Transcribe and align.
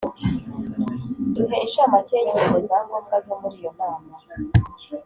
Duhe 1.33 1.55
incamake 1.65 2.13
y’ingingo 2.19 2.57
za 2.67 2.77
ngombwa 2.85 3.15
zo 3.25 3.33
muri 3.41 3.55
iyo 3.61 3.71
nama 3.79 4.13